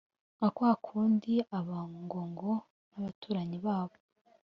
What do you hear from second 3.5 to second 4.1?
babo